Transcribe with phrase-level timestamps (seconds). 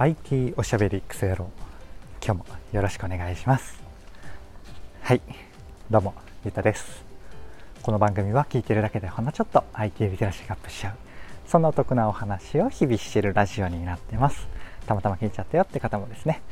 [0.00, 1.50] IT おしゃべりクソ野郎
[2.24, 3.82] 今日もよろしくお願いします。
[5.02, 5.20] はい
[5.90, 7.04] どうもゆうたです。
[7.82, 10.94] この番組は聞いてるだけでほんのちょっと IT リテラシーがアップしちゃう
[11.48, 14.46] そんなお得なお話を日々してるラジオになってます。
[14.86, 16.42] たまたま聞いちゃったよって方もですね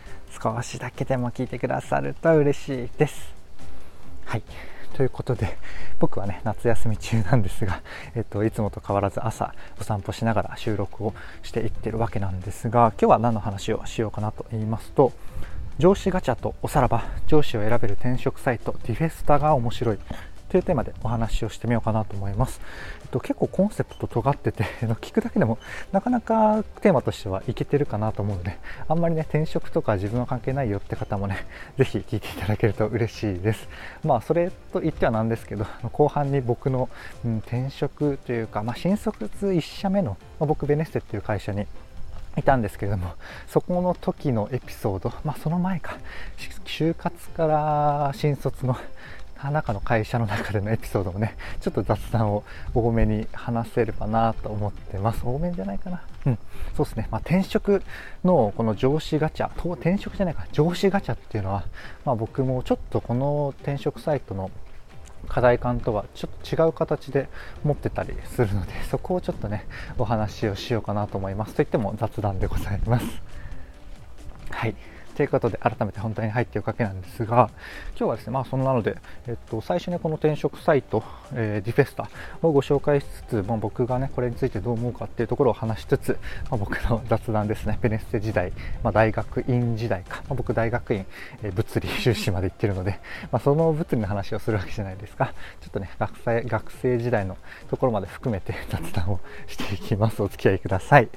[0.43, 3.33] 少しだけでも聞いてくださると嬉しいです。
[4.25, 4.43] はい
[4.97, 5.59] ということで
[6.01, 7.83] 僕はね夏休み中なんですが、
[8.17, 11.13] えっと、いつもと変わらず朝お散歩しながら収録を
[11.43, 15.13] していってるわけなんですが今日は何の話をしようかなと言いますと
[15.79, 19.99] 上司ガチャとおさらば上司を選べる転職サイトディフェスタが面白い
[20.49, 22.61] というテーマでお話をしてみようかなと思います。
[23.07, 24.65] と、結構コンセプト尖ってて、
[25.01, 25.59] 聞くだけでも
[25.93, 31.47] なかなかテーマとしてはいけてるかなと思うので、あんまりね、転職とか自分は関係ないよって方もね、
[31.79, 33.69] ぜひ聞いていただけると嬉しいです。
[34.05, 36.89] まあ、それと言ってはなんですけど、後半に僕の、
[37.25, 41.67] うん、転職というか、まあ、新卒1社目の、まあ、僕ベネッセっていう会社に
[42.37, 43.15] いたんですけれども
[43.47, 45.97] そこの時のエピソード、まあ、その前か
[46.65, 48.77] 就活から新卒の
[49.43, 55.23] 中の会社の中でのエピソードもね、 ちょっと雑談を多めに話せればなと思ってます。
[55.25, 56.03] 多めじゃないかな。
[56.27, 56.39] うん。
[56.77, 57.09] そうですね。
[57.11, 57.83] まあ、転職
[58.25, 61.65] のこの上司ガチャ、転職じゃないか、上司ガチャっていうのは、
[62.05, 64.51] まあ、僕もちょっとこの転職サイトの
[65.27, 67.29] 課題感とはちょっと違う形で
[67.65, 69.67] 持ってたりするので、 そこをちょっとね、
[69.99, 71.55] お話をしようかなと思います。
[71.55, 73.07] といっても雑談でございます。
[74.51, 74.75] はい。
[75.17, 77.51] ということで改めて本題に入っていくわけなんですが
[77.99, 82.11] 今日はですねまあそんなので、えっと、最初にこの転職サイト、えー、ディフェスタ
[82.43, 86.19] をご紹介しつつ、まあ、僕がねこれについてどう思うかっていうところを話しつつ、
[86.51, 91.07] まあ、僕の雑談ですねペネッセ時代、まあ、大学院時代か、まあ、僕大学院、
[91.43, 93.01] えー、物理修士まで行ってるので、
[93.33, 95.33] まあ、その物理の話をするわけじゃないですか。
[95.63, 97.39] ちょっとね学生学生時代の
[97.71, 100.23] ところまで含めて雑談をしていきます。
[100.23, 101.09] お付き合いください。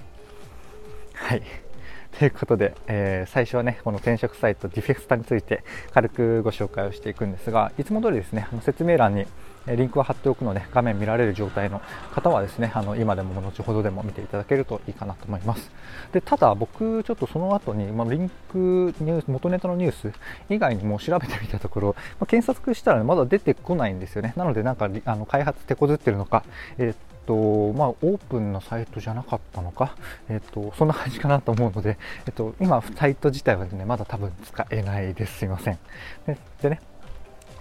[1.13, 1.68] はい。
[2.17, 9.25] ということで、えー、最初はね、この転職サイトディフェクタについて軽くご紹介をしていくんですが、いつも通りですね、あの説明欄に
[9.67, 11.81] リンクを貼っておくので、画面見られる状態の
[12.13, 15.71] 方はですね、あの今でも後ほどでも見ていただけるといいかなと思います。
[16.11, 18.57] でただ、僕、ちょっとその後に、まあ、リンク
[18.99, 20.11] ニュース、元ネタのニュース
[20.49, 24.33] 以外にも調べてみたところ、まあ、検索したら、ね、まだ出てこないんですよね。
[24.35, 26.43] なので、なんかあの開発手こずってるのか、
[26.77, 29.95] えーとまあ、オープンなサイトじゃなかったのか、
[30.29, 35.37] えっと、そんな感じかなと思うので、 えっと、今、サイト自体は、ね、まだ多分使えないです。
[35.37, 35.77] すいません。
[36.25, 36.81] ででね、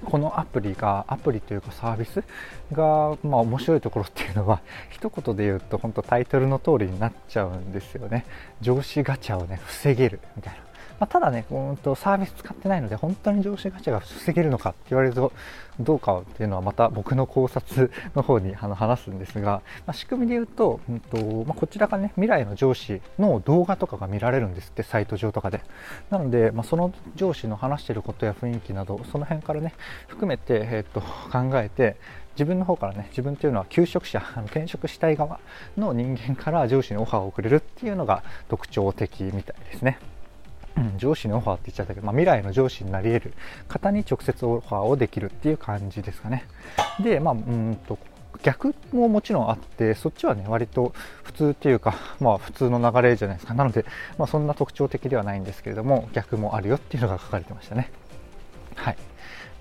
[0.07, 2.25] このアプリが、アプリというかサービス
[2.73, 8.25] が、まあ面白いところっていうのは、 一言で言うと本当タイトルの通りになっちゃうんですよね。
[8.63, 10.68] 上司ガチャをね、防げるみたいな。
[10.99, 15.33] まあ、ただね、うんとサービス使ってないので、本当に上司ガチャが防げるのかって言われると、
[15.81, 25.61] どうかっていうのはまた僕の考察の方にあの話すんですが、 まあ、仕組みで言うと,、うんとまあ、こちらがね未来の上司の動画とかが見られるんですってサイト上とかで
[26.11, 29.73] なので、まあ、その上司の話してることや雰囲気などその辺からね
[30.09, 31.97] 含めて、えー、っと考えて
[32.33, 35.39] 自分の方からね自分っていうのは求職者あの転職したい側
[35.77, 39.99] の人間から上司にオファーを送れるっていうのが特徴的みたいですね。
[40.97, 43.35] 上司にオファーって言っちゃったけど、まあ、未来の上司になり得る。
[43.69, 46.45] 方に直接オファーをできるっていう感じですかね。
[47.01, 47.99] で、まあ、うんと
[48.43, 50.93] 逆ももちろんあってそっちはね割と
[51.25, 53.55] 普通っていうかまあ普通の流れじゃないですか。
[53.55, 53.85] なので、
[54.17, 57.91] まあ、そんな特徴的ではないんですけれども逆もあるよっていうのが書かれてましたね。
[58.75, 58.97] はい。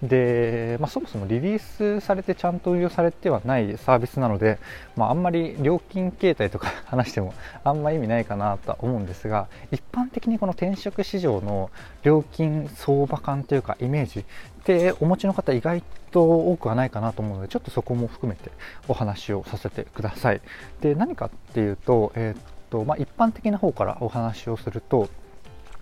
[0.03, 4.59] で、まあ、そもそもリリースされてちゃんと運用されてはないサービスなので、
[4.95, 11.71] まあ、あんまり料金形態とか 話してもあんま意味ないかなとは思うんですが一般的にこの転職市場の
[12.03, 14.23] 料金相場感というかイメージっ
[14.63, 15.81] てお持ちの方意外
[16.11, 18.51] と多くはないかなと思うのでちょっとそこも含めて
[18.87, 20.41] お話をさせてください。
[20.81, 25.09] で何かっていうと,、えー、っとまあ、一般的な方からお話をすると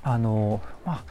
[0.04, 1.04] あのまあ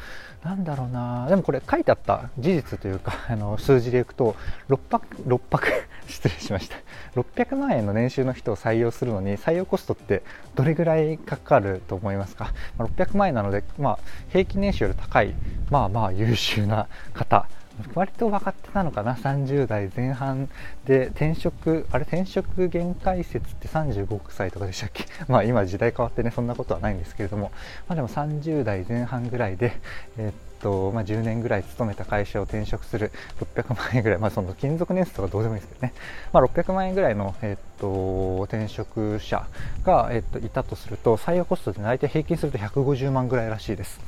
[0.44, 1.26] なんだろうな。
[1.26, 4.36] でもこれ書いてあった事実というか あの数字でいくと
[4.68, 5.68] 6泊6泊
[6.06, 6.76] 失礼しました。
[7.16, 10.22] 600万円の年収の人を採用するのに採用コストって
[10.54, 13.98] どれぐらいかかると思いますか、ま、600万円なので、まあ、
[14.28, 15.34] 平均年収より高い
[15.70, 17.46] まあまあ優秀な方。
[17.94, 20.48] 割と分かってたのかな？30代前半
[20.84, 22.02] で転職あれ？
[22.02, 25.04] 転職限界説って35歳とかでしたっけ？
[25.28, 27.50] まあ今時代変わってねそんなことはないんですけれども。
[27.88, 29.72] まあでも30代前半ぐらいで
[30.18, 33.12] え、っとまあ、10年ぐらい勤めた会社を転職する
[33.54, 35.92] 600万円ぐらい、まあ、その勤続年数とかどうでもいいですけどね、
[36.32, 39.46] まあ、600万円ぐらいの、えっと転職者
[39.84, 44.00] が、えっといたとすると採用コストで大体平均すると150万ぐらいらしいです。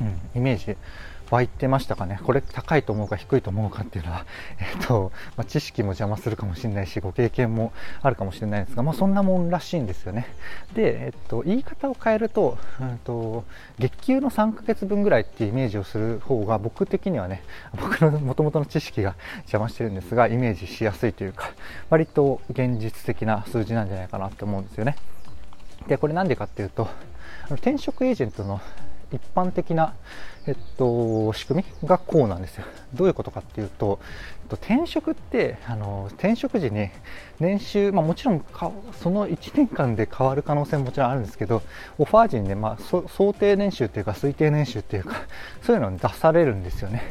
[0.00, 0.76] うん、イメージ。
[1.30, 2.20] 湧いてましたかね？
[2.24, 4.26] これ高いと思うか低いと思うかっていうのは、
[4.58, 7.72] えっとまあ、知識も邪魔するかもしれないしご経験も
[8.02, 10.26] あるかもしれないんですが、まあ、そんなもんらしいんですよね。
[10.74, 13.44] で、えっと、言い方を変えると,、うんと、
[13.78, 17.42] 月給の3ヶ月分ぐらいっていうイメージをする方が僕的にはね
[17.80, 21.50] 僕の元々の知識が邪魔してるんですがイメージしやすいというか
[21.88, 24.96] 割と現実的な数字なんじゃないかなって思うんですよね。
[25.86, 26.88] でこれなんでかっていうと
[27.52, 28.60] 転職エージェントの
[29.12, 29.94] 一般的な、
[30.46, 32.64] えっと、仕組みがこうなんですよ。
[32.94, 33.98] どういうことかっていうと、
[34.42, 36.90] えっと、転職ってあの転職時に
[37.40, 38.70] 年収、まあ、もちろんか
[39.00, 41.62] その1年間で変わる可能性ももちろんあるんですけど
[41.98, 45.22] オファー時にね、まあ、想定年収っていうか推定年収っていうか
[45.62, 47.02] そういうのに出されるんですよね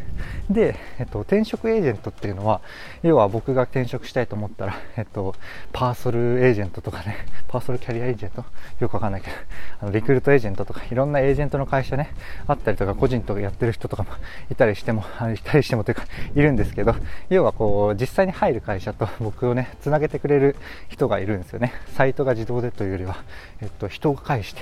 [0.49, 2.61] で、えっと、転職エージェントっていうのは
[3.01, 5.33] 要は僕が転職したいと思ったら、えっと、
[5.73, 7.17] パーソルエージェントとかね
[7.47, 8.45] パーソルキャリアエージェント
[8.79, 9.35] よくわかんないけど
[9.81, 12.13] あのリクルートエージェントとかいろんなエージェントの会社ね
[12.47, 14.09] あったりとか個人とかやってる人とかも
[14.51, 15.03] いたりしても
[15.35, 16.03] いたりしてもというか
[16.35, 16.95] いるんですけど
[17.29, 20.55] 要はこう実際に入る会社と僕をねつなげてくれる
[20.87, 21.73] 人がいるんですよね。
[21.95, 23.17] サイトが自動でというよりは、
[23.61, 24.61] えっと、人が介して。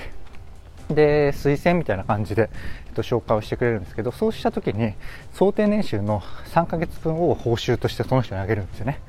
[0.89, 2.49] で推薦みたいな感じで、
[2.87, 4.93] えっと、紹介をしてくれるんですけどそうした時に
[5.33, 6.21] 想定年収の
[6.53, 9.01] 3ヶ月分を報酬としてその人にあげるんですよね。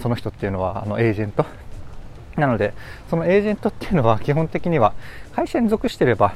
[0.00, 1.46] その人っていうのはあのエージェント。
[2.36, 2.72] なので
[3.10, 4.94] そのエージェントっていうのは基本的には
[5.34, 6.34] 会社に属してれば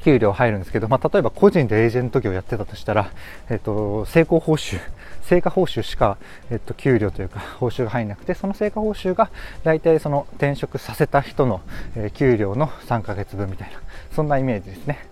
[0.00, 3.10] 給料入るんですけど、まあ、例えば個人でエージェント業やってたとしたら、
[3.50, 4.78] えっと、成功報酬
[5.22, 6.18] 成果報酬しか、
[6.50, 9.30] えっと、給料というか報酬が入らなくてその成果報酬が
[9.64, 11.60] 大体その転職させた人の、
[11.96, 13.78] えー、給料の3ヶ月分みたいな
[14.14, 15.11] そんなイメージですね。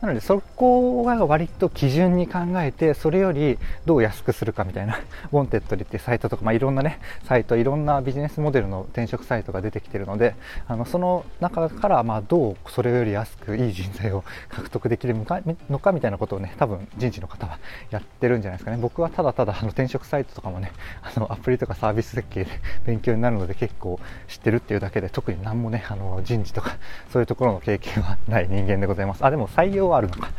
[0.00, 4.98] なのでそこが割と基準に考えてそれよりどう安くするかみたいな
[5.30, 10.34] Wantedly っていうサイトとか、まあ、いろんなねサイトいろんなビジネスモデルの転職サイトが出てきてるので
[10.66, 17.58] あのその中からまあどうそれより安くいい人材を獲得できるのかのかみたいなことをね多分人事の方は
[17.90, 18.78] やってるんじゃないですかね。
[18.78, 20.72] 僕はただただあの転職サイトとかもね
[21.02, 22.50] あのアプリとかサービス設計で
[22.86, 26.76] 勉強になるので結構知ってるっていうだけで特に何もねあの人事とか
[27.12, 29.24] そういうところの経験はない人間でございます。
[29.24, 30.30] あでも採用はあるのか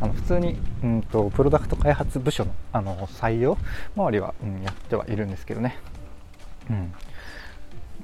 [0.00, 3.58] あの普通に、うんと、プロダクト開発部署のあの採用
[3.96, 5.76] 周りは、うん、やってはいるんですけどね、
[6.70, 6.92] うん、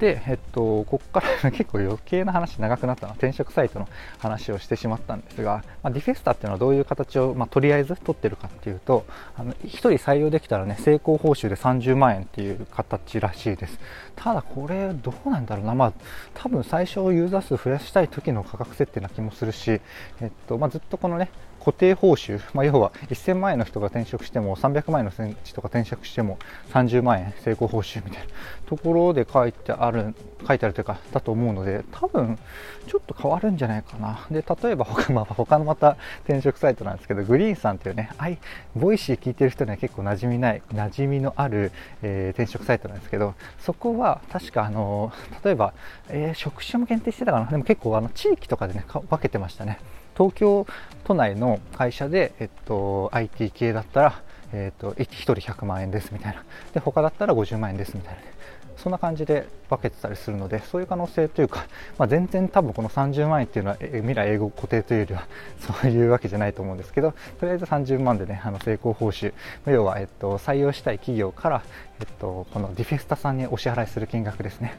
[0.05, 13.79] で、えっと、ここから 結構余計な話長くなったのは転職サイトの話をしてしまったんですが、まあ、ディフェスタっていうのはどういう形を、まあ、とりあえず取ってるかっていうとあの1人採用できたらね成功報酬で30万円っていう形らしいです。
[14.15, 15.75] ただこれどうなんだろうな。
[15.75, 15.93] まあ
[16.35, 19.81] 多分最初ユーザー数増やしたい時の価格設定な気もするし、
[20.21, 21.31] えっとまあ、ずっとこのね
[21.65, 26.39] 固定報酬、まあ、要は1000万円の人が転職しても300万円の人が転職しても
[26.75, 28.29] 30万円成功報酬みたいな
[28.67, 30.15] ところで書いてある
[30.47, 32.39] 書いてあるというかだと思うので多分
[32.87, 34.27] ちょっと変わるんじゃないかな。
[34.31, 41.73] で例えば他, まあ、他のまた転職サイトなんですけど Green さんというねあ、Voicy 聞いてる人には結構馴染みない馴染みのある、
[42.03, 45.13] えー、転職サイトなんですけどそこは確かあの
[45.43, 45.73] 例えば、
[46.11, 47.47] えー、職種も限定してたかな。
[47.47, 49.79] でも結構あの地域とかでね分けてましたね。
[50.17, 50.67] 東京
[51.05, 54.23] 都内の会社で、えっと、IT 系だったら、
[54.53, 56.43] えっと、1人100万円ですみたいな。
[56.73, 58.21] で他だったら50万円ですみたいな、
[58.77, 61.67] そんな感じで分けてたりするのでそういう可能性というか、
[61.99, 65.27] まあ、全然多分この30万円っていうのは未来英語固定というよりは
[65.61, 69.33] そういうわけじゃないと思うんですけどとりあえず30万でねあの成功報酬。
[69.67, 71.63] 要は、えっと、採用したい企業から、
[72.01, 74.77] えっと、このディフェスタさんにお支払いする金額ですね。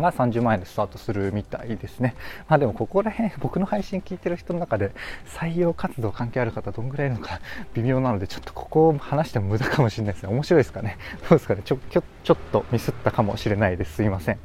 [0.00, 2.14] が30万円でスタートするみたいですね。
[2.48, 4.92] まあでもここら辺、僕の配信聞いてる人の中で
[5.26, 7.40] 採用活動関係ある方どんぐらいいるのか
[7.74, 10.32] 微妙なので、ちょっとここを話しても無駄かもしれないですね。
[10.32, 10.98] 面白いですかね。
[11.28, 11.62] どうですかね。
[11.64, 13.94] ちょ、ちょ、ちょっとミスったかもしれないです。
[13.94, 14.38] すいません。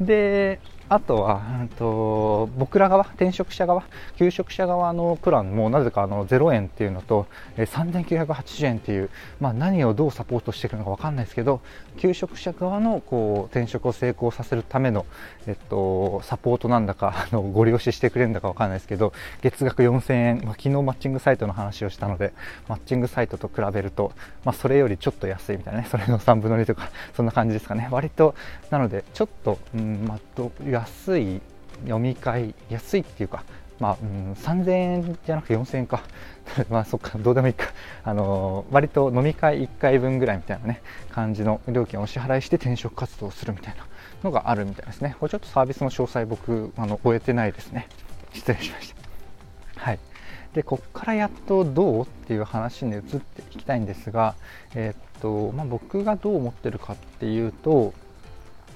[0.00, 3.84] で、あとは、うんと、僕ら側、転職者側、
[4.16, 7.26] 求職者側のプランもなぜかあの0円っていうのと、
[7.56, 11.60] え3980円っていう、まあ、何をどうサポートしていくのか分かんないですけど、
[11.98, 15.04] 求職者側のこう転職を成功させるための、
[15.46, 22.32] えっと、サポートなんだか、 あのご利用ししてくれるんだか分かんないですけど、月額4000円、まあ、昨日マッチングサイトの話をしたので、
[22.68, 24.12] マッチングサイトと比べると、
[24.44, 27.88] まあ、それよりちょっと安いみたいなね、それの3分の2とか、そんな感じですかね。
[27.90, 28.34] 割と、
[28.70, 31.40] なので、ちょっと、うん、まあ、ど安い
[31.82, 33.44] 読み会安いっていうか
[33.80, 36.02] まあ、うん、3000円じゃなくて4000円か。
[36.68, 37.66] まあそっかどうでもいいか。
[38.02, 40.82] あのー、割と飲み会1回分ぐらいみたいなね
[41.12, 43.86] 感じの料金をお支払いして転職活動するみたいな
[44.24, 45.14] のがあるみたいですね。
[45.20, 47.86] これちょっとサービスの詳細僕あの終えてないですね。
[48.32, 48.92] 失礼しまし
[49.76, 49.80] た。
[49.80, 49.98] はい。
[50.54, 54.34] でこっからやっとどうっていう話に移っていきたいんですが、
[54.74, 57.92] えー、っとまあ、僕がどう思ってるかっていうと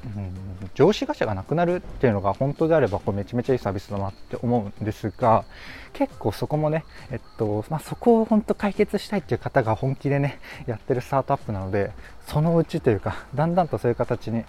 [0.04, 5.44] うん、上司ガチャがなくなるっていうのが本当であればこれめちゃめちゃいいサービスだなって思うんですが
[5.92, 11.92] 結構そこもね、えっとまあ、そこを本当解決したいっていう方が本気でねやってるスタートアップなので
[12.26, 14.44] そのうちというかだんだんとそういう形に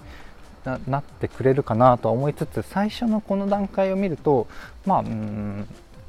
[0.88, 4.48] なってくれるかなとは思いつつ最初のこの段階を見ると
[4.86, 5.04] まあ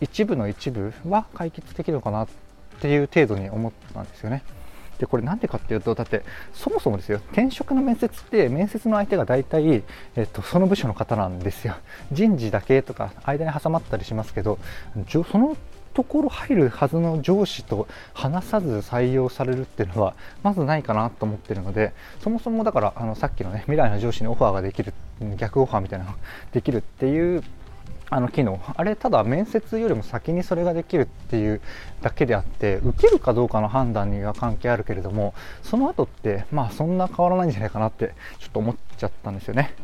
[0.01, 2.29] 一部の一部は解決できるのかなっ
[2.81, 4.43] ていう程度に思ったんですよね。
[4.99, 6.23] でこれなんでかっていうとだって
[6.53, 9.83] そもそもですよ転職の面接って面接の相手が大体、
[10.17, 11.77] えっと、その部署の方なんですよ。
[12.13, 14.59] 人事だけとか間に挟まったりしますけど
[15.11, 15.57] その
[15.95, 24.93] ところ入るはずの上司と話さず採用されるっていうのはまずないかなと思ってるのでそもそもだからあのさっきのね未来の上司にオファーができる
[25.37, 26.19] 逆オファーみたいなのが
[26.53, 27.45] できるっていう
[28.11, 28.61] あの機能。
[28.77, 31.61] あれただ面接よりも先にそれができるっていう
[32.03, 39.75] だけであって受けるかどうかの判断には関係あるけれどもその後ってまあそんな変わらないんじゃないかなってちょっと思っちゃったんですよね。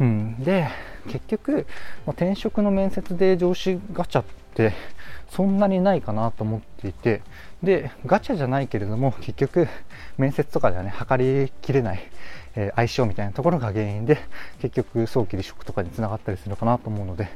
[0.00, 0.68] うん、で
[1.08, 1.66] 結局、
[2.06, 4.72] 転職の面接で上司ガチャって
[5.30, 7.22] そんなにないかなと思っていて
[7.62, 9.68] でガチャじゃないけれども結局
[10.16, 12.00] 面接とかではね測りきれない。
[12.58, 14.18] え相性みたいなところが原因で
[14.60, 17.28] 結局早期離職とかにつながったりするのかなと思うので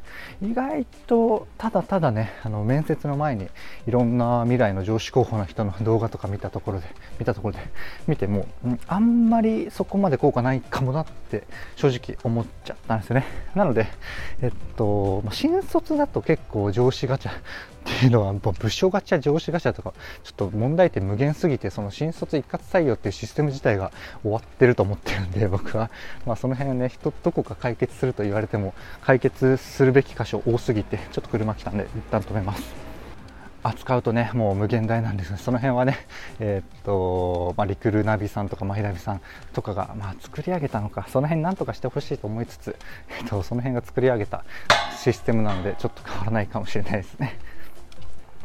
[0.43, 3.49] 意外とただただねあの面接の前に
[3.87, 6.87] いろんな未来の上司候補の人の動画とか見たところで
[7.21, 7.61] 見たところで
[8.09, 8.47] 見ても、
[8.89, 11.45] あんまりそこまで効果ないかもなって
[11.77, 13.25] 正直思っちゃったんですよね。
[13.55, 13.87] なので
[14.41, 17.33] えっと新卒だと結構上司ガチャ
[17.83, 23.91] っていうのは部署ガチャ上司ガチャとかちょっと問題点無限すぎてその新卒一括採用っていうシステム自体が
[24.23, 25.91] 終わってると思ってるんで僕は、
[26.25, 32.93] まあ、その辺はね人どこか解決すると言われても解決するべき箇所多すぎてちょっと車来たんで一旦止めます。
[33.65, 36.07] 扱うとねもう無限大なんですがその辺はね
[36.41, 39.21] えー、っと、まあ、リクルナビさんとかマヒナビさん
[39.53, 42.77] とかが、まあ、作り上げたのかその辺なんとかしてほしいと思いつつ、
[43.09, 44.45] えー、っと、その辺が作り上げた
[44.99, 47.39] システムなのでちょっと変わらないかもしれないですね。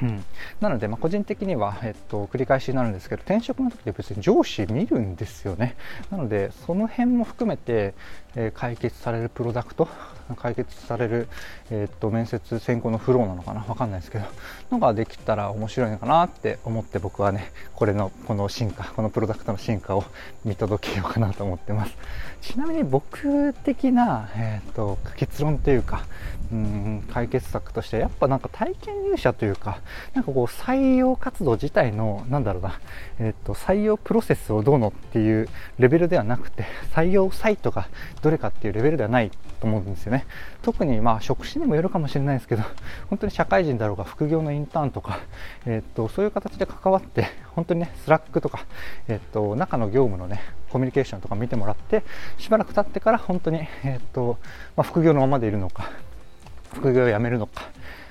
[0.02, 0.24] うん、
[0.62, 5.76] なので、まあ、個人的には、えっと、繰り返しになるんですけど転職の時って別に上司見るんですよね。
[6.12, 7.94] なのでその辺も含めて、
[8.38, 9.88] え、解決されるプロダクト？
[10.36, 11.28] 解決される、
[11.72, 13.62] え、っと面接選考のフローなのかな？
[13.62, 14.26] 分かんないですけど。
[14.72, 20.04] のができたら面白いのかなって思って僕はねこれのこの進化このプロダクトの進化を
[20.46, 21.98] 見届けようかなと思ってます。
[22.42, 26.06] ちなみに僕的な、え、っと結論というか
[26.52, 29.80] うん解決策としてやっぱなんか体験入社というか
[30.14, 32.80] なんかこう採用活動自体のなんだろうな、
[33.20, 37.88] え、っと採用プロセスをどうのっていうレベルではなくて採用サイトが
[38.22, 39.32] どどれかっていうレベルではない
[39.62, 40.26] と思うんですよね。
[40.62, 42.64] 特にまあ職種にもよるかもしれないですけど
[43.10, 45.20] 本当に社会人だろうが副業のインターンとか、
[45.66, 48.66] えー、っとそういう形で関わって本当にね Slack とか、
[49.08, 52.04] えー、っと中の業務のねコミュニケーションとか見てもらって
[52.38, 54.38] しばらく経ってから本当に、え、っと
[54.76, 55.90] まあ、副業のままでいるのか
[56.74, 57.70] 副業を辞めるのか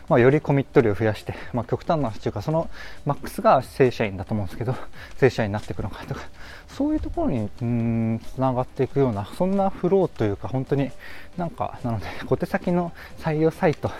[0.09, 2.71] まあ、よりコミット量を増やして、まあ、極端な話というかその
[3.05, 4.75] マックスが正社員だと思うんですけど
[5.19, 6.21] 正社員になっていくのかとか
[6.69, 10.91] そういうところにうんつながっていくようなそんなフローというか本当に
[11.37, 13.91] なんかなので小手先の採用サイト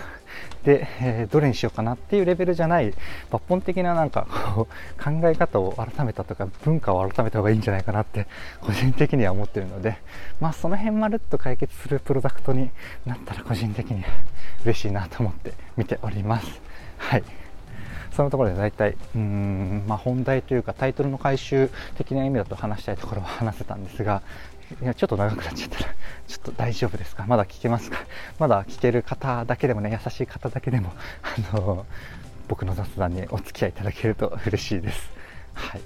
[0.64, 2.93] で、えー、どれにしようかなっていうレベルじゃない
[3.31, 8.26] 抜本的ななんかこう 考え方を改めたとか文化を改めた方がいいんじゃないかなって
[8.61, 9.99] 個人的には思ってるので
[10.40, 12.71] まあその辺まるっと解決するプロダクトに
[13.05, 14.09] なったら個人的には
[14.64, 16.61] 嬉しいなと思って見ております。
[16.99, 17.25] はい。
[18.16, 24.23] そのところで大体うーん、まあ、本題というかタイトルの回収的な意味だと話したいところは話せたんですが
[24.83, 25.91] いやちょっと長くなっちゃったら
[26.27, 27.25] ちょっと大丈夫ですか？
[27.27, 27.99] まだ聞けますか？
[28.39, 30.93] まだ聞ける方だけでもね優しい方だけでも
[31.53, 31.87] あの
[32.49, 35.11] 僕の雑談にお付き合いいただけると嬉しいです。
[35.55, 35.81] はい。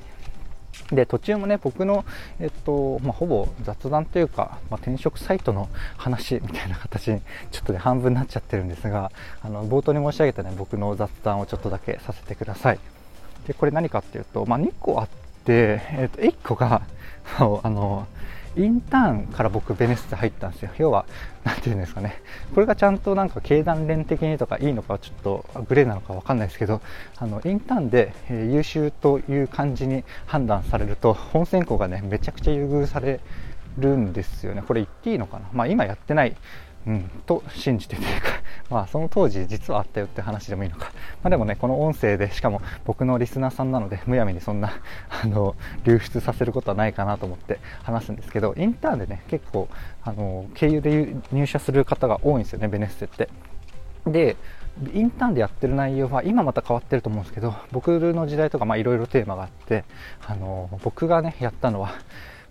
[0.92, 2.04] で途中もね僕の、
[2.40, 7.22] えっとまあ、ほぼ雑談というか、まあ、転職サイトの話みたいな形に
[7.52, 12.80] ちょっとね半分になっちゃってるんですがあの冒頭に申し上げたね僕の雑談をちょっとだけさせてください。
[13.46, 15.08] でこれ何かっていうと、まあ、2個あっ
[15.44, 16.82] て、えっと、1個が
[17.38, 18.08] あの
[18.56, 20.70] インターンから僕ベネッセ入ったんですよ。
[20.78, 21.06] 要は
[21.44, 22.20] 何て言うんですかね。
[22.54, 26.80] これがちゃんとなんか経団連的にとかいいのかちょっとグレーなのか分かんないですけど
[27.16, 33.20] あのインターンで、え優秀という感じに判断されると本選考がねめちゃくちゃ優遇され
[33.78, 34.62] るんですよね。
[34.66, 35.48] これ言っていいのかな。
[35.52, 36.36] まあ今やってない
[36.86, 38.28] うん、と信じてというか、
[38.70, 44.72] まあ、その当時実はあったよって話でもいいのか、まあ、でもねこの音声でしかも僕のリスナーさんなのでむやみにそんな
[45.22, 49.68] あの流出させることはないかなと思って話すんですけどインターンでね結構
[50.02, 53.28] あの経由で入社する方が多いんですよねベネッセって。
[54.06, 54.36] で
[54.94, 59.84] インターンでやってる内容は今また変わってると思うんですけど僕の時代とかいろいろテーマがあって
[60.26, 61.92] あの僕がねやったのは、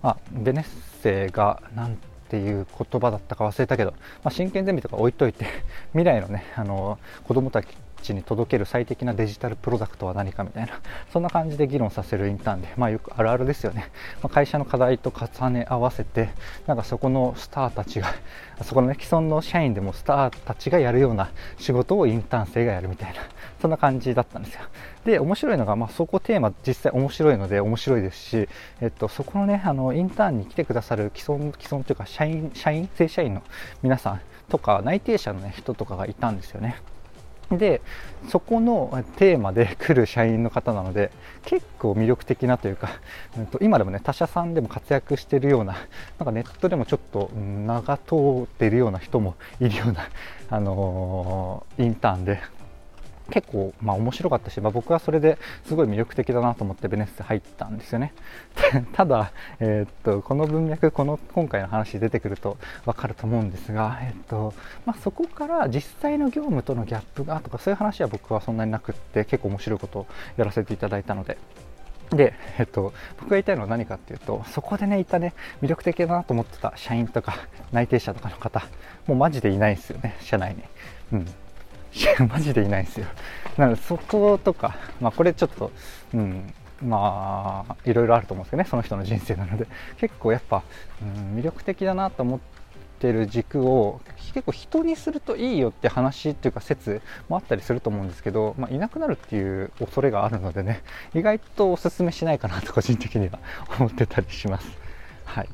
[0.04, 1.98] まあ、ベネッセがなん
[2.30, 5.46] っていう言葉だったか忘れたけど、まあ、真剣ゼミとか置いといて
[5.94, 7.64] 未来のねあの子供た
[8.04, 10.80] ちに届ける最適なデジタルプロダクトは何かみたいな
[11.12, 13.90] そんな感じで議論させるインターンで、まあ、よくあるあるですよね、
[14.22, 16.30] まあ、会社の課題と重ね合わせて
[16.68, 18.14] なんかそこのスターたちが
[18.62, 23.22] そこの、ね、既存の社員でもスターたちがやるような仕事をインターン生がやるみたいな。
[23.62, 24.62] そんな感じだったんですよ。
[25.06, 28.50] で面白いのが、まあ、そこテーマ実際面白いので面白いですし、
[28.82, 33.44] えっと、そこのねあのインターンに来てくださる既存既存というか社員社員正社員の
[33.82, 36.82] 皆さんとか内定者の、ね、人とかがいたんですよね。
[37.52, 37.82] で
[38.28, 41.12] そこのテーマで 来る社員の方なので
[41.46, 42.90] 結構魅力的なというか、
[43.38, 45.74] うん、と今でもね他社さんでも活躍してるような
[46.20, 50.08] なんかネットでもちょっと長通ってるような人もいるような、
[50.50, 52.40] あのー、インターンで
[53.30, 58.14] 結構、まあ、面白かったし、まあ、僕はそれですごい魅力的だなと思ってベネッセ入ったんですよね
[58.94, 64.54] ただ、えー、っとこの文脈この今回の話出てくると分かると思うんですが、えー、っと
[64.86, 70.08] まあ、そこから実際の業務とのギャップがとかそういう話は僕はそんなになくって結構面白いことを
[70.38, 71.38] やらせていただいたので
[72.12, 77.36] で、えっと、僕が言いたいのは何かっていうと、そこでね、いたね、魅力的だなと思ってた社員とか
[77.72, 78.66] 内定者とかの方、
[79.08, 80.64] もうマジでいないですよね、社内に。
[81.14, 81.26] うん。
[81.94, 83.08] いやマジでいないんですよ。
[83.58, 85.72] なので、そことか、まあ、これちょっと、
[86.14, 89.68] うん、まあ、いろいろあると思うんですけどね、その人の人生なので、
[89.98, 90.64] 結構やっぱ、
[91.02, 91.06] う
[91.36, 92.40] ん、魅力的だなと思っ
[93.00, 94.02] てる軸を、
[94.34, 103.40] 結構人にするといいよって話っていうか説もあったりすると思うんですけど、まあ、いなくなるっていう恐れがあるのでね、意外とおすすめしないかなと個人的には
[103.80, 104.70] 思ってたりします。
[105.26, 105.50] はい。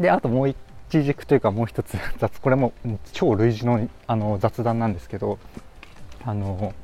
[0.00, 0.56] で、あともう一
[0.88, 2.72] 一軸というかもう一つ 雑これも
[3.12, 5.38] 超類似のあの雑談なんですけど
[6.24, 6.74] あの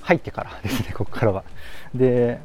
[0.00, 1.44] 入ってからですね ここからは。
[1.94, 2.40] で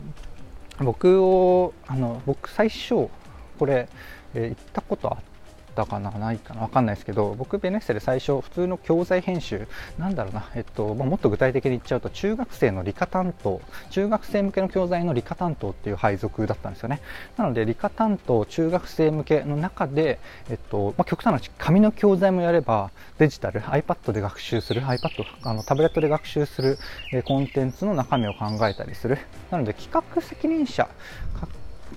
[0.80, 3.10] 僕をあの僕最初
[3.58, 3.90] これ、
[4.34, 5.24] え、行ったことあっ
[5.70, 13.62] ったかなないかな分かんないですけど僕ベネッセで最初普通の教材編集なんだろうな、えっと、もっと具体的に言っちゃうと中学生の理科担当
[13.92, 17.02] 中学生向けの教材の理科担当っていう配属だったんですよね。
[17.38, 25.10] なので理科担当中学生向けの中で、えっとまあ、極端な話紙の教材もやればデジタル iPad で学習する iPad
[25.44, 26.78] あのタブレットで学習する、
[27.14, 29.18] えコンテンツの中身を考えたりする。
[29.52, 30.90] なので企画責任者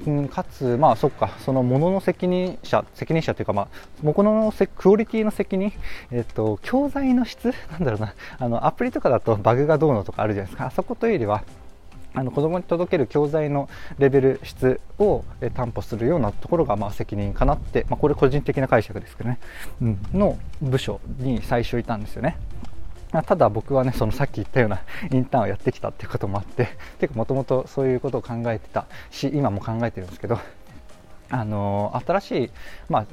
[0.07, 3.69] うんかつ、まあ、そっか、そのものの責任者、責任者というか、まあ、
[4.03, 5.73] もののクオリティの責任、
[6.11, 10.67] えっと、教材の質、なんだろうな、あの、アプリとかだとバグがどうのとかあるじゃないですか。
[10.67, 11.45] あそこというよりは、
[12.15, 19.39] あの子供に届ける教材のレベル質を担保するようなところがまあ責任かなって、まあ、これ個人的な解釈ですけどね、
[19.81, 22.37] うん、の部署に最初いたんですよね。
[23.21, 24.81] ただ僕はね、そのさっき言ったような
[25.13, 30.39] インターンをやってきたっていうこともあって、 てかもともとそういうことを考えてたし、今も考えてるんですけど、
[31.29, 32.51] あの新しい、
[32.91, 33.07] まあ、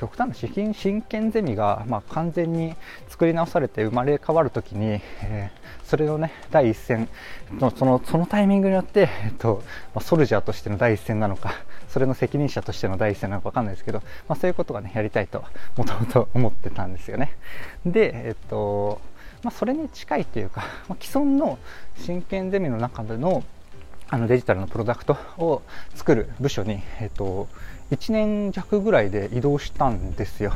[0.00, 2.74] 極端な資金真剣ゼミが、まあ、完全に
[3.08, 7.10] 作り直されて生まれ変わるときに、えー、それの、ね、第一線
[7.58, 9.62] のそのそのタイミングによって、えっと
[9.94, 11.52] まあ、ソルジャーとしての第一線なのか
[11.90, 15.44] それの責任者としての第一線なのか分かんないですけど、まあ、そういうことが、ね、やりたいと
[15.76, 17.36] もともと思ってたんですよね。
[17.84, 18.98] で、えっと
[19.42, 21.58] まあ、それに近いというか、 まあ、既存の
[21.96, 23.44] 真剣ゼミの中での
[24.10, 25.60] あのデジタルのプロダクトを
[25.94, 27.46] 作る部署に、えっと、
[27.90, 30.54] 1年弱ぐらいで移動したんですよ。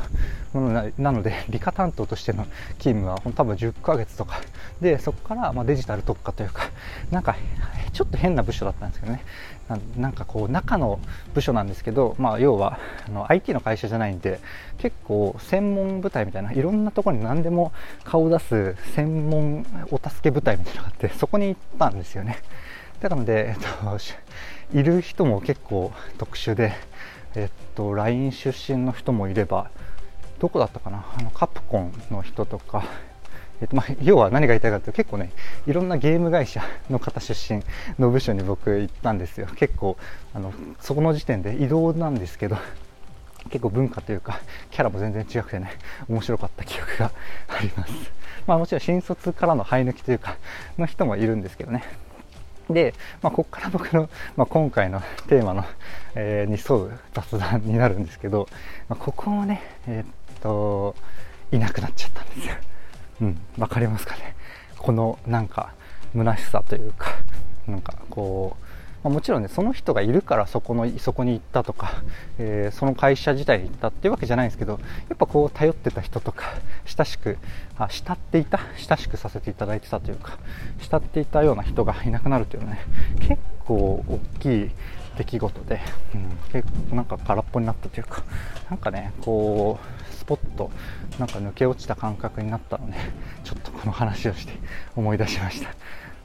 [0.97, 2.47] なので、理科担当としての
[2.79, 4.41] 勤務は多分10ヶ月とか、
[4.81, 6.63] で、そこからまデジタル特化というか、
[7.11, 7.35] なんか
[7.91, 9.23] ちょっと変な部署だったんですけどね。
[9.97, 10.99] なんかこう中の
[11.33, 14.39] 部署なんですけど、まあ、要はあの IT の会社じゃないんで
[14.77, 17.71] 結構専門部隊みたいないろんなところに何でも
[18.03, 22.39] 顔を出す専門お助け部隊みたいなのがあってそこに行ったんですよね。
[22.99, 26.73] だからで、えっと、いる人も結構特殊で、
[27.35, 29.69] えっと、LINE 出身の人もいれば
[30.39, 31.05] どこだったかな？
[31.17, 32.83] あのカプコンの人とか
[33.61, 35.31] えっとまあ、要は何が言いたいかというと結構ね
[35.67, 37.63] いろんなゲーム会社の方出身
[37.97, 39.47] の部署に僕行ったんですよ。
[39.55, 39.97] 結構
[40.33, 42.57] あのそこの時点で移動なんですけど
[43.49, 44.39] 結構文化というか
[44.71, 45.71] キャラも全然違くてね
[46.09, 47.11] 面白かった記憶が
[47.47, 47.93] あります。
[48.47, 50.37] まあもちろん新卒からの生え抜きというか
[50.77, 51.83] の人もいるんですけどね。
[52.69, 55.65] で、まあ、ここから僕の、まあ、今回のテーマの、
[56.15, 58.47] えー、に沿う雑談になるんですけど、
[58.87, 60.95] まあ、ここもねえー、っと
[61.51, 62.55] いなくなっちゃったんですよ。
[63.23, 64.35] うん、分かりますかね。
[64.77, 65.73] このなんか
[66.13, 67.15] 虚しさというか
[67.67, 68.57] なんかこ
[69.01, 72.03] う、ま、もちろんねその人がいるからそこのそこに行ったとか、
[72.37, 74.73] えー、その会社自体に行ったっていうわけじゃないんですけど
[75.07, 76.47] やっぱこう頼ってた人とか
[76.85, 77.37] 親しく
[77.77, 80.37] あ慕っていた親しくさせていただいてたというか
[80.79, 82.81] 慕っていたような人がいなくなるというのはね
[83.21, 84.71] 結構大きい
[85.17, 85.79] 出来事で、
[86.13, 88.23] うん、結構なんか空っぽになったというか
[88.69, 90.71] なんかねこうスポッと
[91.19, 92.95] なんか抜け落ちた感覚になったので
[93.43, 94.53] ちょっとこの話をして
[94.95, 95.69] 思い出しました。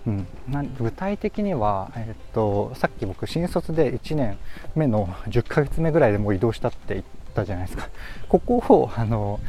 [0.06, 4.38] うん、な具体的には、え、っとさっき僕新卒で1年
[4.76, 7.88] 目の10ヶ月目ぐらいでもう移動したって言ったじゃないですか。
[8.28, 9.40] ここをあの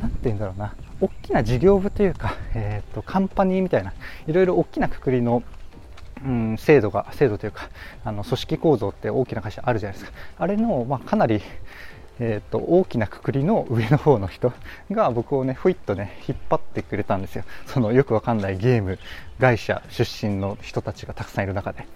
[0.00, 0.74] なて言うんだろうな。
[1.00, 3.92] 大きな事業部というか、えーと、カンパニーみたいな
[4.26, 5.42] いろいろ大きなくくりの
[6.24, 7.68] うん、制度が制度というか
[8.02, 10.16] あの組織構造って大きな会社あるじゃないですか。
[10.38, 11.42] あれの、まあ、かなり、
[12.18, 14.52] えーと、大きなくくりの上の方の人
[14.90, 17.44] が僕をねふいっとね引っ張ってくれたんですよ。
[17.66, 18.98] そのよくわかんないゲーム
[19.40, 21.86] 会社出身の人たちがたくさんいる中で、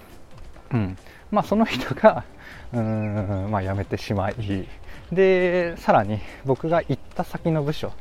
[0.73, 0.97] うん。
[1.31, 2.25] まあ、その人が
[2.73, 4.67] うん、まあ、辞めてしまい。
[5.13, 7.93] でさらに僕が行った先の部署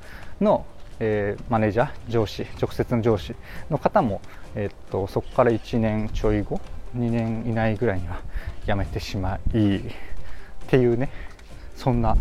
[0.41, 0.65] の、
[0.99, 3.35] えー、マネージャー上司直接の上司
[3.71, 4.21] の方も、
[4.55, 6.59] えー、っとそこから1年ちょい後
[6.95, 8.19] 2年以内ぐらいには
[8.65, 9.77] 辞めてしまい。
[9.77, 11.09] っていうね
[11.79, 12.17] そんな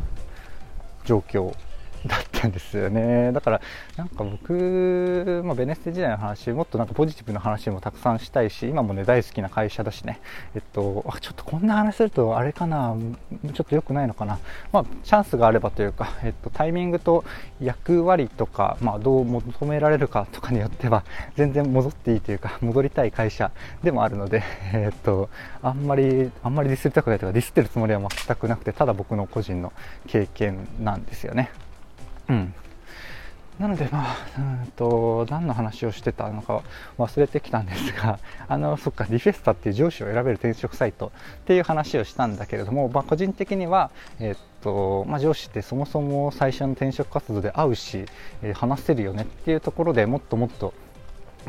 [1.05, 1.53] 状況
[2.07, 3.33] だったんですよね。
[3.33, 3.61] だから
[3.97, 10.21] なんか僕、まあ、ベネッセ時代の話もっとなんかポジティブな話もたくさんしたいし今もね大好きな会社だしね。
[10.55, 12.95] えっとちょっとこんな話するとあれかな。
[13.55, 14.39] ちょっと良くないのかな。
[14.73, 17.25] まあチャンスがあればというか、えっと、タイミングと
[17.61, 21.05] 役割とか、まあ、どう求められるかとかによっては
[21.37, 23.51] 全然戻っていいというか戻りたい会社
[23.83, 25.29] でもあるので、えっと、
[25.63, 29.73] あんまりあんまりディスりたくないというかディスってるつもりは全くなくてただ僕の個人の
[30.07, 31.51] 経験なんですよね。
[32.29, 32.55] うん。
[33.59, 36.63] なのでまあうんと何の話をしてたのか
[36.97, 41.11] 忘れてきたんですが あのそっかリフェスタっていう上司を選べる転職サイト
[41.41, 48.07] っていう話をしたんだけれども、まあ、個人的には、え、っとまあ、上司ってそもそも最初の転職活動で会うし、
[48.43, 50.73] え、話せるよねっていうところでもっともっと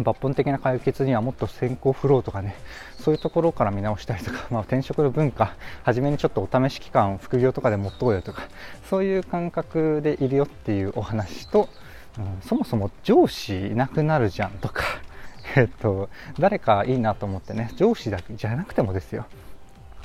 [0.03, 2.55] 抜本的な解決にはもっと先行フローとかね
[2.97, 8.43] そういうところから見直したりとか、 まあ、転職の文化初めにちょっとお試し期間副業とかで持っとこうよとか
[8.89, 11.69] そういう感覚でいるよっていうお話と、
[12.17, 14.83] うん、そもそも上司いなくなるじゃんとか
[15.55, 16.09] えっと
[16.39, 19.25] 誰かいいなと思ってね上司だけじゃなくてもですよ。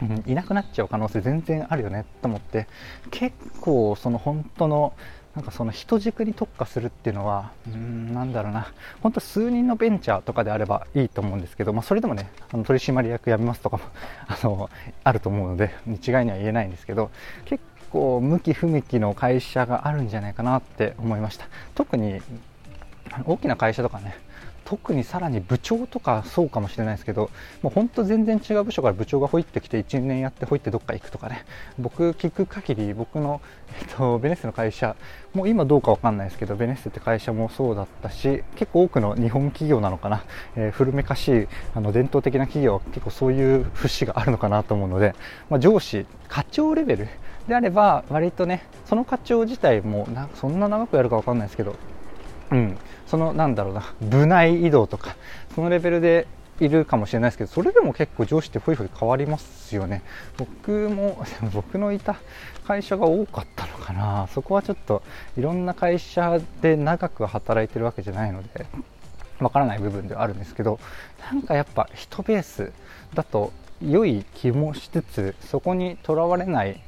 [0.02, 2.66] うん、いなくなっちゃう可能性全然あるよねと思って
[3.12, 4.92] 結構その本当の
[5.34, 13.82] なんかその人軸に特化するっていうのは、うん、なんだろうな、本当数人のベンチャーとかであればいいと思うんですけど、まあ、それでもね、あの取締役辞めますとかも
[14.28, 14.70] あの
[15.02, 17.10] あると思うので、一概には言えないんですけど、
[17.46, 21.46] 結構向き不向きの会社があるんじゃないかなって思いました。
[21.74, 22.20] 特に
[23.24, 24.16] 大きな会社とかね、
[24.64, 27.30] 特にさらに部長とかそうかもしれないですけど
[27.62, 31.44] もう本当全然違う部署から部長がほいってきて1年やってほいってどっか行くとかね。
[31.78, 33.40] 僕聞く限り僕の、
[33.80, 34.96] えっと、ベネッセの会社
[35.34, 40.24] もう今どうかわかんないですけどベネッセって会社もそうだったし結構多くの日本企業なのかな、
[40.56, 45.14] えー、古めかしいあの伝統的な企業は結構そういう節があるのかなと思うので、
[45.50, 47.08] まあ、上司課長レベル
[47.48, 51.76] であれば割とねその課長自体もなそんな長くやるかわかんないですけど
[52.50, 52.76] うん、
[53.06, 53.94] そのなんだろうな。
[54.00, 55.16] 部内移動とか
[55.54, 56.26] そのレベルで
[56.60, 60.02] いるかもしれないですけどそれでも結構上司ってふいふい変わりますよね。
[60.36, 62.16] 僕も 僕のいた
[62.66, 64.28] 会社が多かったのかな。
[64.32, 65.02] そこはちょっと
[65.36, 68.66] いろんな会社で長く働いてるわけじゃないので
[69.40, 70.78] わからない部分ではあるんですけど
[71.30, 72.72] なんかやっぱ人ベース
[73.14, 73.52] だと
[73.82, 76.80] 良い気もしつつそこにとらわれない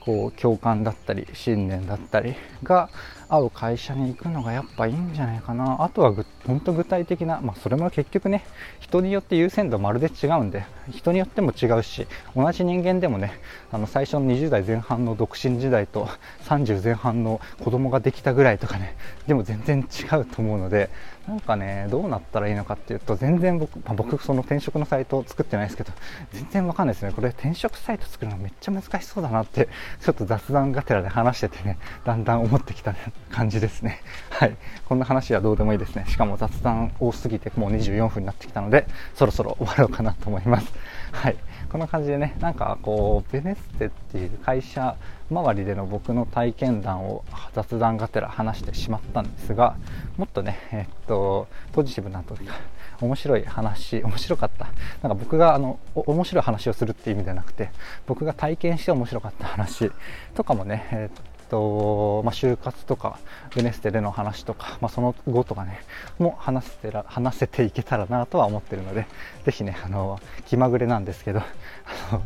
[0.00, 2.88] こう共感だったり信念だったりが
[3.30, 5.82] 合う会社に行くのがやっぱいいんじゃないかな。
[5.82, 6.12] あとは
[6.46, 8.44] 本当具体的な、まあ、それも結局ね
[8.80, 13.32] 人によって優先度まるで違うんで人によっても違うし同じ人間でもね
[13.70, 16.08] あの最初の20代前半の独身時代と
[16.44, 20.90] 30前半の子供ができたぐらいとかねでも全然違うと思うので
[21.28, 25.92] なんかねどうなったらいいのかっていうと全然僕、まあ、僕その転職のサイトを作ってないですけど
[26.32, 27.12] 全然わかんないですね。
[27.12, 29.68] これ転職サイト作るのめっちゃ難しそうだなって
[30.00, 32.92] ちょっと雑談がてらで話しててねだんだん思ってきた
[33.30, 34.00] 感じですね。
[34.30, 34.56] はい。
[34.86, 36.04] こんな話はどうでもいいですね。
[36.08, 40.72] しかも雑談多すぎてもう24分になってきたのでそろそろ終わろうかなと思います。
[41.12, 41.36] はい。
[41.70, 44.96] こんな感じでねなんかこうベネッセっていう会社
[45.30, 49.76] 周りでの僕の体験談を雑談がてら話してしまったんですが
[50.16, 52.54] もっとねえっとポジティブなというか
[53.00, 54.66] 面白い話面白かった。
[55.02, 57.70] なんか僕があの面白い話をするっていう意味ではなくて
[58.06, 59.92] 僕が体験して面白かった話
[60.34, 63.18] とかもね、えっととまあ、就活とか
[63.54, 65.80] ベネステでの話とか、まあ、その後とかね
[66.18, 69.06] も話せてら話せていけたらなとは思ってるので
[69.44, 72.22] ぜひねあの気まぐれなんですけどあの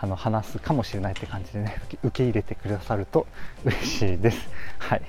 [0.00, 3.26] あの話すかもしれないって感じでね受け入れてくださると
[3.64, 4.48] 嬉しいです。
[4.78, 5.02] はい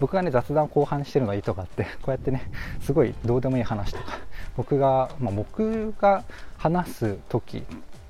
[0.00, 2.50] 僕がね雑談後半してるのはいいとかってこうやってね
[2.80, 4.18] すごいどうでもいい話とか
[4.56, 6.24] 僕が、まあ、僕が
[6.56, 7.62] 話す時っ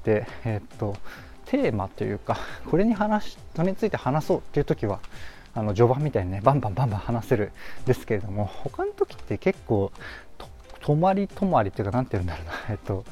[0.05, 0.97] て、えっと
[1.51, 2.39] テーマというか
[2.71, 5.01] これに話それについて話そうっていう時は
[5.53, 7.51] あの序盤みたいにねバンバンバンバン話せる
[7.87, 9.91] ですけれども他の時って結構
[10.81, 12.53] 止まり止まりっていうか何て言うんだろうな。
[12.71, 13.05] えっと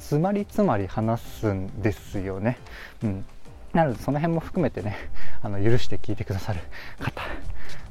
[0.00, 2.58] つまりつまり話すんですよね。
[3.04, 3.24] うん、
[3.72, 4.96] なのでその辺も含めてね
[5.42, 6.60] あの許して聞いてくださる
[6.98, 7.22] 方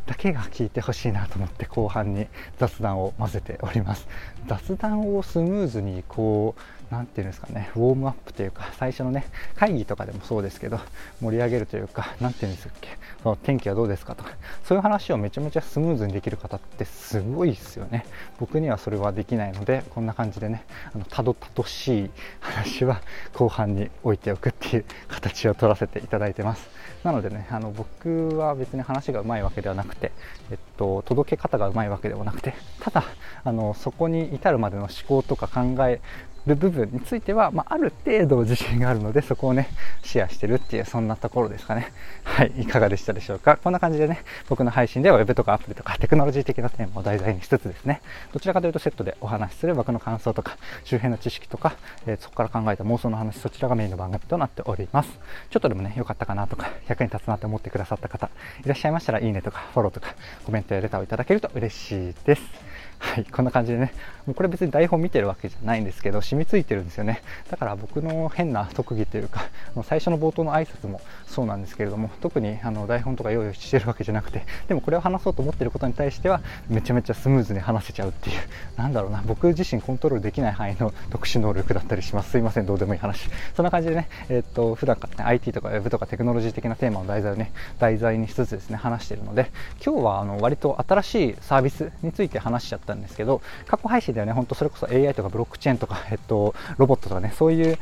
[0.08, 4.08] だけが聞いてほしいなと思って後半に雑談を混ぜております。
[4.48, 9.26] 雑談をスムーズにこう何て言うんですかねウォームアップというか最初のね
[9.56, 10.80] 会議とかでもそうですけど
[11.22, 12.90] 盛り上げるというか何て言うんですっけ
[13.24, 14.32] その天気はどうですかとか
[14.66, 18.06] そういう話をめちゃめちゃスムーズにできる方ってすごいですよね。
[18.40, 23.02] 僕にはそれはできないのでこんな感じでねあのたどたどしい話は
[23.34, 26.82] 後半に置いておくっていう形を取らせていただいてます。
[27.04, 30.12] なのでねあの僕は別に話がうまいわけではなくて、
[30.52, 33.04] えっと、届け方がうまいわけではなくてただ
[33.44, 36.00] あのそこに至るまでの思考とか考え
[36.48, 39.70] る部分については、まあ、ある程度自信があるのでそこをね
[40.04, 41.92] シェアしてるっていうそんなところですかね。
[42.24, 43.58] はいいかがでしたでしょうか。
[43.58, 48.02] こんな感じでね僕の配信では Web とかアプリとかテクノロジー的なテーマを題材にしつつですね。
[48.34, 51.76] どちらかというとセットでお話しする僕の感想とか周辺の知識とか、
[52.06, 55.10] えー、そこから考えた妄想の話そちらがメインの番組となっております。
[55.50, 58.30] ちょっとでもね良かったかなとか役に立つなと思ってくださった方
[58.66, 62.71] いらっしゃいましたらいいねとかフォローとかコメントやレターをいただけると嬉しいです。
[63.02, 63.94] はい、こんな感じでね、
[64.26, 67.22] もうこれ別に台本見てるわけじゃないんですけど、染みついてるんですよね。
[67.50, 69.44] だから僕の変な特技というか、
[69.84, 78.38] 最初の冒頭の挨拶もそうなんですけれども、特にあの台本とか用意してるわけじゃなくて、でもこれを話そうと思ってることに対しては、めちゃめちゃスムーズに話せちゃうっていう、
[78.78, 82.32] なんだろうな、僕自身コントロールできない範囲の特殊能力だったりします。
[82.32, 83.30] すいません、どうでもいい話。
[83.56, 89.52] そんな感じでね、えー、っと、普段からね、IT とか Web とかテクノロジー的なテーマの題材をね、題材にしつつですね、話しているので、
[89.84, 97.78] 今日はあの割と新しいサービスについて話しちゃったんですけど、過去配信ではね、ほんとそれこそ AI とかブロックチェーンとか、えっと、ロボットとかね、そういう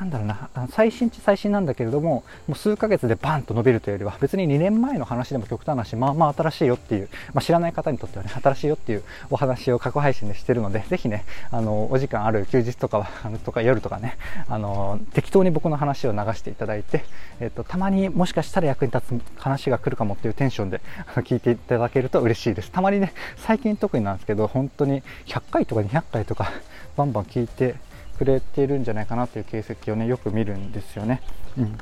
[0.00, 13.08] なんだろうな、最新値最新なんだけれども、もう数ヶ月でバンと伸びるというよりは、別に2年前の話でも極端な話、まあまあ新しいよっていう、まあ、知らない方にとってはね、新しいよっていうお話を過去配信でしてるので、ぜひね、あの、お時間ある休日とかは、
[13.44, 14.16] とか夜とかね、
[14.48, 17.04] あの、適当に僕の話を流していただいて、
[17.38, 20.80] えっと、たまにもしかしたら役に立つ話が来るかもっていうテンションで
[21.18, 22.72] 聞いていただけると嬉しいです。
[22.72, 26.50] たまにね、最近特になんですけど、本当に100回とか200回とか、
[26.96, 27.76] バンバン聞いて、
[28.18, 31.20] くれてるんじゃないかなという形跡をねよく見るんですよね。
[31.58, 31.78] うん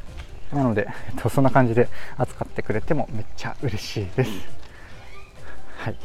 [0.53, 4.31] なので、えっと、そんな感じで扱ってくれてもめっちゃ嬉しいです。
[5.79, 5.97] はい。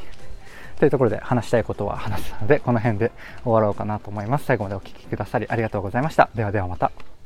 [0.80, 3.12] というところで話したいことは話したので、この辺で
[3.44, 4.46] 終わろうかなと思います。
[4.46, 6.30] 最後までお聴きくださりありがとうございました。
[6.34, 7.17] ではではまた。